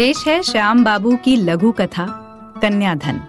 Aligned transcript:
पेश 0.00 0.26
है 0.26 0.42
श्याम 0.42 0.84
बाबू 0.84 1.16
की 1.16 1.36
लघु 1.36 1.72
कथा, 1.72 2.06
कन्याधन, 2.62 3.20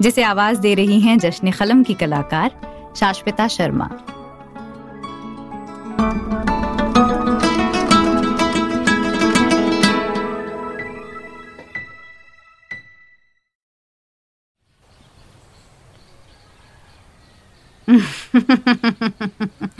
जिसे 0.00 0.22
आवाज़ 0.22 0.60
दे 0.60 0.74
रही 0.74 1.00
हैं 1.00 1.18
जश्न 1.18 1.50
खलम 1.50 1.82
की 1.82 1.94
कलाकार 1.94 2.50
शाश्विता 2.96 3.48
शर्मा। 3.48 3.90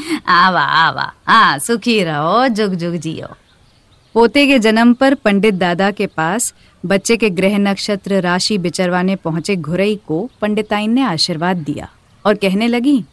आवा 0.28 0.62
आवा 0.62 1.12
आ 1.28 1.58
सुखी 1.58 2.04
रहो 2.04 2.48
जुग 2.48 2.74
जुग 2.74 2.94
जियो। 2.94 3.36
पोते 4.14 4.46
के 4.46 4.58
जन्म 4.58 4.92
पर 4.94 5.14
पंडित 5.14 5.54
दादा 5.54 5.90
के 5.90 6.06
पास 6.06 6.52
बच्चे 6.84 7.16
के 7.16 7.30
ग्रह 7.30 7.56
नक्षत्र 7.58 8.20
राशि 8.20 8.58
बिचरवाने 8.58 9.16
पहुँचे 9.16 9.56
घुरई 9.56 9.96
को 10.06 10.28
पंडिताइन 10.40 10.90
ने 10.90 11.02
आशीर्वाद 11.02 11.56
दिया 11.56 11.88
और 12.24 12.34
कहने 12.34 12.68
लगी, 12.68 13.04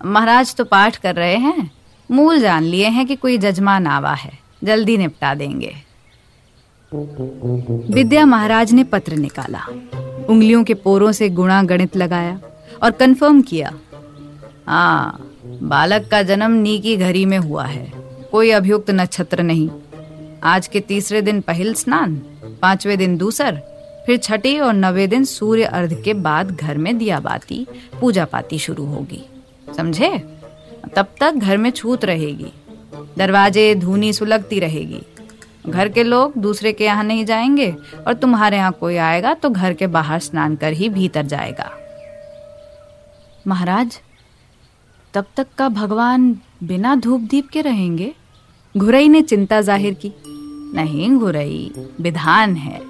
महाराज 0.00 0.54
तो 0.54 0.64
पाठ 0.64 0.96
कर 0.96 1.14
रहे 1.14 1.36
हैं। 1.36 1.70
मूल 2.10 2.40
जान 2.40 2.64
लिए 2.64 2.88
हैं 2.88 3.06
कि 3.06 3.16
कोई 3.16 3.38
जजमान 3.38 3.86
आवा 3.86 4.14
है। 4.14 4.32
जल्दी 4.64 4.96
निपटा 4.96 5.34
देंगे। 5.34 5.74
विद्या 7.92 8.26
महाराज 8.26 8.72
ने 8.72 8.84
पत्र 8.84 9.16
निकाला, 9.16 9.64
उंगलियों 10.28 10.64
के 10.64 10.74
पोरों 10.74 11.12
से 11.12 11.28
गुणा 11.30 11.62
गणित 11.62 11.96
लगाया 11.96 12.38
और 12.82 12.90
कंफर्म 12.90 13.42
किया 13.42 13.74
हाँ 14.66 15.24
बालक 15.62 16.08
का 16.10 16.22
जन्म 16.22 16.52
नीकी 16.52 16.96
घड़ी 16.96 17.24
में 17.24 17.38
हुआ 17.38 17.64
है। 17.64 17.92
कोई 18.32 18.50
अभियुक्त 18.50 18.90
नक्षत्र 18.90 19.42
नहीं। 19.42 19.68
आज 20.44 20.66
के 20.66 20.80
तीसरे 20.80 21.22
दिन 21.22 21.40
पहल 21.40 21.74
स्नान, 21.74 22.16
पांचवे 22.62 22.96
दिन 22.96 23.16
दूसर, 23.16 23.54
फिर 24.06 24.16
छठे 24.16 24.58
और 24.58 24.72
नवे 24.72 25.06
दिन 25.06 25.24
सूर्य 25.24 25.64
अर्ध 25.64 26.02
के 26.02 26.14
बाद 26.14 26.50
घर 26.50 26.78
में 26.78 26.98
दिया 26.98 27.20
बाती 27.20 27.66
पूजा 28.00 28.24
पाती 28.24 28.58
शुरू 28.58 28.84
होगी। 28.84 29.24
समझे? 29.76 30.18
तब 30.96 31.06
तक 31.20 31.32
घर 31.32 31.56
में 31.56 31.70
छूत 31.70 32.04
रहेगी। 32.04 32.52
दरवाजे 33.18 33.74
धूनी 33.74 34.12
सुलगती 34.12 34.60
रहेगी। 34.60 35.02
घर 35.66 35.88
के 35.88 36.02
लोग 36.02 36.32
दूसरे 36.36 36.72
के 36.72 36.84
यहाँ 36.84 37.04
नहीं 37.04 37.24
जाएँगे 37.24 37.76
और 38.06 38.14
तुम्हारे 38.14 38.56
यहाँ 38.56 38.72
कोई 38.72 38.96
आएगा 38.96 39.34
तो 39.34 39.50
घर 39.50 39.74
के 39.74 39.86
बाहर 39.86 40.18
स्नान 40.18 40.56
कर 40.56 40.72
ही 40.72 40.88
भीतर 40.88 41.22
जाएगा। 41.22 41.70
महाराज, 43.46 44.00
तब 45.14 45.24
तक 45.36 45.46
का 45.58 45.68
भगवान 45.68 46.36
बिना 46.62 46.94
धूप 46.94 47.20
दीप 47.20 47.48
के 47.48 47.60
रहेंगे? 47.60 48.14
घुरई 48.74 49.08
ने 49.08 49.20
चिंता 49.22 49.60
ज़ाहिर 49.60 49.94
की। 49.94 50.12
नहीं 50.74 51.10
घुरई, 51.10 51.70
विधान 52.00 52.54
है। 52.56 52.80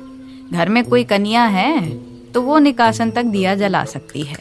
घर 0.52 0.68
में 0.68 0.82
कोई 0.84 1.04
कन्या 1.04 1.44
है 1.46 1.88
तो 2.32 2.42
वो 2.42 2.58
निकासन 2.58 3.10
तक 3.10 3.24
दिया 3.24 3.54
जला 3.54 3.84
सकती 3.84 4.22
है। 4.22 4.38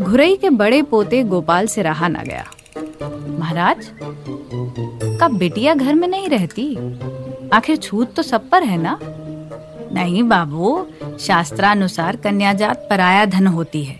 घुरई 0.00 0.36
के 0.36 0.50
बड़े 0.52 0.82
पोते 0.82 1.22
गोपाल 1.24 1.66
से 1.66 1.82
रहा 1.82 2.08
न 2.08 2.22
गया। 2.24 2.44
महाराज 3.38 3.90
का 5.20 5.28
बिटिया 5.28 5.74
घर 5.74 5.94
में 5.94 6.08
नहीं 6.08 6.28
रहती? 6.28 6.74
आखिर 7.52 7.76
छूत 7.76 8.14
तो 8.14 8.22
सब 8.22 8.48
पर 8.50 8.62
है 8.62 8.76
ना? 8.76 8.98
नहीं 9.92 10.22
बाबू, 10.22 10.86
शास्त्रानुसार 11.20 12.16
कन्याजात 12.16 12.86
पराया 12.90 13.24
धन 13.26 13.46
होती 13.46 13.84
है, 13.84 13.96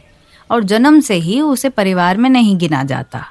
और 0.50 0.64
जन्म 0.64 1.00
से 1.00 1.14
ही 1.16 1.40
उसे 1.40 1.68
परिवार 1.70 2.16
में 2.16 2.28
नहीं 2.30 2.56
गिना 2.58 2.82
जाता। 2.84 3.24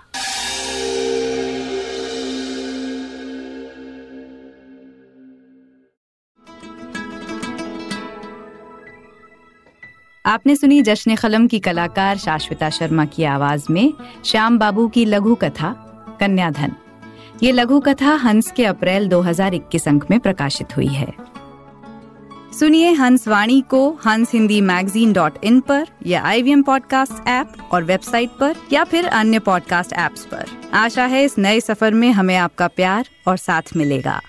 आपने 10.25 10.55
सुनी 10.55 10.81
जश्न 10.81 11.15
कलम 11.15 11.47
की 11.47 11.59
कलाकार 11.59 12.17
शाश्विता 12.17 12.69
शर्मा 12.69 13.05
की 13.05 13.23
आवाज़ 13.23 13.65
में 13.69 13.93
श्याम 14.25 14.59
बाबू 14.59 14.87
की 14.87 15.05
लघु 15.05 15.35
कथा 15.35 15.71
कन्याधन 16.19 16.71
ये 17.43 17.51
लघु 17.51 17.79
कथा 17.79 18.11
हंस 18.15 18.51
के 18.51 18.65
अप्रैल 18.65 19.07
2021 19.07 19.87
अंक 19.87 20.05
में 20.11 20.19
प्रकाशित 20.19 20.77
हुई 20.77 20.87
है। 20.87 21.13
सुनिए 22.59 22.93
हंस 22.93 23.27
वाणी 23.27 23.61
को 23.61 23.99
हंस 24.05 24.33
हिंदी 24.33 24.61
मैगजीन 24.61 25.13
डॉट 25.13 25.33
इन 25.43 25.59
पर 25.59 25.87
या 26.07 26.23
आई 26.23 26.41
वी 26.41 26.61
पॉडकास्ट 26.61 27.27
ऐप 27.27 27.53
और 27.71 27.83
वेबसाइट 27.83 28.29
पर 28.29 28.55
या 28.73 28.83
फिर 28.83 29.07
अन्य 29.07 29.39
पॉडकास्ट 29.39 29.93
ऐप्स 29.93 30.25
पर। 30.25 30.45
आशा 30.73 31.05
है 31.05 31.23
इस 31.23 31.37
नए 31.37 31.59
सफ़र 31.59 31.93
में 31.93 32.11
हमें 32.11 32.37
आपका 32.37 32.67
प्यार 32.67 33.09
और 33.27 33.37
साथ 33.37 33.61
मिलेगा। 33.75 34.21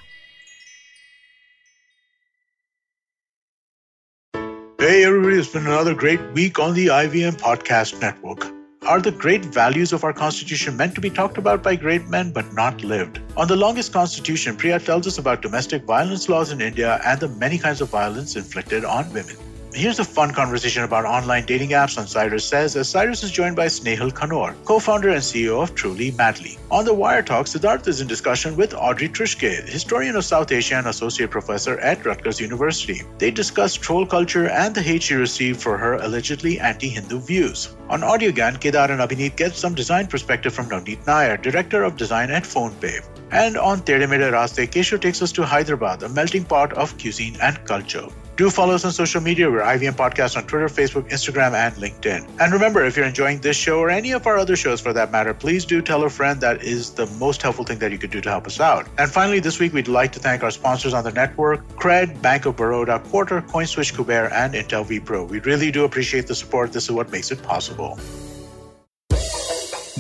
Hey 4.84 5.02
everybody, 5.02 5.38
it's 5.38 5.48
been 5.48 5.64
another 5.64 5.94
great 5.94 6.20
week 6.34 6.58
on 6.58 6.74
the 6.74 6.88
IVM 6.88 7.38
Podcast 7.38 8.02
Network. 8.02 8.52
Are 8.82 9.00
the 9.00 9.12
great 9.12 9.42
values 9.42 9.94
of 9.94 10.04
our 10.04 10.12
Constitution 10.12 10.76
meant 10.76 10.94
to 10.94 11.00
be 11.00 11.08
talked 11.08 11.38
about 11.38 11.62
by 11.62 11.74
great 11.74 12.06
men 12.08 12.32
but 12.32 12.52
not 12.52 12.84
lived? 12.84 13.18
On 13.38 13.48
the 13.48 13.56
longest 13.56 13.94
Constitution, 13.94 14.56
Priya 14.56 14.78
tells 14.78 15.06
us 15.06 15.16
about 15.16 15.40
domestic 15.40 15.84
violence 15.84 16.28
laws 16.28 16.52
in 16.52 16.60
India 16.60 17.00
and 17.02 17.18
the 17.18 17.28
many 17.28 17.56
kinds 17.56 17.80
of 17.80 17.88
violence 17.88 18.36
inflicted 18.36 18.84
on 18.84 19.10
women. 19.14 19.36
Here's 19.74 19.98
a 19.98 20.04
fun 20.04 20.30
conversation 20.30 20.84
about 20.84 21.04
online 21.04 21.46
dating 21.46 21.70
apps 21.70 21.98
on 21.98 22.06
Cyrus 22.06 22.44
Says 22.44 22.76
as 22.76 22.88
Cyrus 22.88 23.24
is 23.24 23.32
joined 23.32 23.56
by 23.56 23.66
Snehal 23.66 24.12
Kanor, 24.12 24.54
co-founder 24.64 25.08
and 25.08 25.20
CEO 25.20 25.60
of 25.60 25.74
Truly 25.74 26.12
Madly. 26.12 26.58
On 26.70 26.84
the 26.84 26.94
Wire 26.94 27.24
Talk, 27.24 27.46
Siddharth 27.46 27.88
is 27.88 28.00
in 28.00 28.06
discussion 28.06 28.54
with 28.54 28.72
Audrey 28.72 29.08
Trishke, 29.08 29.68
historian 29.68 30.14
of 30.14 30.24
South 30.24 30.52
Asia 30.52 30.76
and 30.76 30.86
associate 30.86 31.32
professor 31.32 31.76
at 31.80 32.06
Rutgers 32.06 32.40
University. 32.40 33.02
They 33.18 33.32
discuss 33.32 33.74
troll 33.74 34.06
culture 34.06 34.48
and 34.48 34.72
the 34.72 34.80
hate 34.80 35.02
she 35.02 35.14
received 35.14 35.60
for 35.60 35.76
her 35.76 35.94
allegedly 35.94 36.60
anti-Hindu 36.60 37.18
views. 37.18 37.74
On 37.88 38.02
Audiogan, 38.02 38.60
Kedar 38.60 38.92
and 38.92 39.00
Abhineet 39.00 39.34
get 39.34 39.56
some 39.56 39.74
design 39.74 40.06
perspective 40.06 40.54
from 40.54 40.68
Navneet 40.68 41.04
Nair, 41.04 41.36
director 41.36 41.82
of 41.82 41.96
design 41.96 42.30
at 42.30 42.44
PhonePay. 42.44 43.04
And 43.32 43.56
on 43.56 43.82
Tere 43.82 44.06
Mere 44.06 44.30
Raste, 44.30 44.68
Kesho 44.68 45.00
takes 45.00 45.20
us 45.20 45.32
to 45.32 45.42
Hyderabad, 45.42 46.04
a 46.04 46.08
melting 46.10 46.44
pot 46.44 46.72
of 46.74 46.96
cuisine 46.96 47.36
and 47.42 47.58
culture. 47.64 48.06
Do 48.36 48.50
follow 48.50 48.74
us 48.74 48.84
on 48.84 48.90
social 48.90 49.20
media. 49.20 49.48
We're 49.48 49.60
IVM 49.60 49.92
Podcast 49.92 50.36
on 50.36 50.44
Twitter, 50.48 50.66
Facebook, 50.66 51.08
Instagram, 51.10 51.52
and 51.52 51.72
LinkedIn. 51.76 52.28
And 52.40 52.52
remember, 52.52 52.84
if 52.84 52.96
you're 52.96 53.06
enjoying 53.06 53.40
this 53.40 53.56
show 53.56 53.78
or 53.78 53.90
any 53.90 54.10
of 54.10 54.26
our 54.26 54.36
other 54.36 54.56
shows 54.56 54.80
for 54.80 54.92
that 54.92 55.12
matter, 55.12 55.32
please 55.32 55.64
do 55.64 55.80
tell 55.80 56.02
a 56.02 56.10
friend. 56.10 56.40
That 56.40 56.60
is 56.60 56.90
the 56.90 57.06
most 57.18 57.42
helpful 57.42 57.64
thing 57.64 57.78
that 57.78 57.92
you 57.92 57.98
could 57.98 58.10
do 58.10 58.20
to 58.20 58.28
help 58.28 58.48
us 58.48 58.58
out. 58.58 58.88
And 58.98 59.08
finally, 59.08 59.38
this 59.38 59.60
week, 59.60 59.72
we'd 59.72 59.86
like 59.86 60.10
to 60.12 60.18
thank 60.18 60.42
our 60.42 60.50
sponsors 60.50 60.92
on 60.94 61.04
the 61.04 61.12
network 61.12 61.64
Cred, 61.76 62.20
Bank 62.20 62.44
of 62.44 62.56
Baroda, 62.56 62.98
Quarter, 63.04 63.42
CoinSwitch 63.42 63.94
Kuber, 63.94 64.32
and 64.32 64.54
Intel 64.54 64.84
vPro. 64.84 65.28
We 65.28 65.38
really 65.40 65.70
do 65.70 65.84
appreciate 65.84 66.26
the 66.26 66.34
support. 66.34 66.72
This 66.72 66.84
is 66.84 66.90
what 66.90 67.12
makes 67.12 67.30
it 67.30 67.40
possible. 67.40 68.00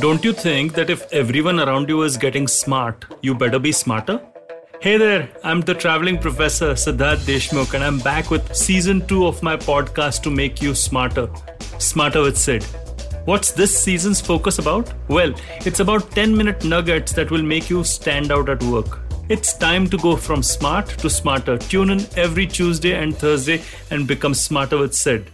Don't 0.00 0.24
you 0.24 0.32
think 0.32 0.74
that 0.74 0.90
if 0.90 1.06
everyone 1.12 1.60
around 1.60 1.88
you 1.88 2.02
is 2.02 2.16
getting 2.16 2.48
smart, 2.48 3.04
you 3.22 3.32
better 3.32 3.60
be 3.60 3.70
smarter? 3.70 4.20
Hey 4.84 4.98
there, 4.98 5.30
I'm 5.42 5.62
the 5.62 5.72
traveling 5.72 6.18
professor 6.18 6.72
Siddharth 6.74 7.20
Deshmukh, 7.24 7.72
and 7.72 7.82
I'm 7.82 8.00
back 8.00 8.30
with 8.30 8.54
season 8.54 9.00
two 9.06 9.26
of 9.26 9.42
my 9.42 9.56
podcast 9.56 10.22
to 10.24 10.30
make 10.30 10.60
you 10.60 10.74
smarter. 10.74 11.26
Smarter 11.78 12.20
with 12.20 12.36
Sid. 12.36 12.64
What's 13.24 13.50
this 13.50 13.74
season's 13.74 14.20
focus 14.20 14.58
about? 14.58 14.92
Well, 15.08 15.32
it's 15.64 15.80
about 15.80 16.10
10 16.10 16.36
minute 16.36 16.66
nuggets 16.66 17.14
that 17.14 17.30
will 17.30 17.42
make 17.42 17.70
you 17.70 17.82
stand 17.82 18.30
out 18.30 18.50
at 18.50 18.62
work. 18.64 19.00
It's 19.30 19.56
time 19.56 19.88
to 19.88 19.96
go 19.96 20.16
from 20.16 20.42
smart 20.42 20.88
to 20.98 21.08
smarter. 21.08 21.56
Tune 21.56 21.88
in 21.88 22.06
every 22.18 22.46
Tuesday 22.46 22.92
and 22.92 23.16
Thursday 23.16 23.62
and 23.90 24.06
become 24.06 24.34
smarter 24.34 24.76
with 24.76 24.92
Sid. 24.92 25.30